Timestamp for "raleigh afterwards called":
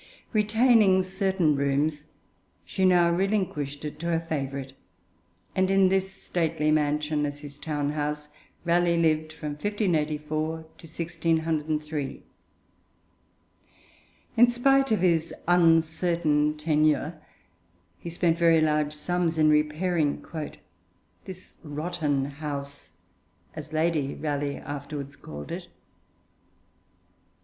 24.15-25.51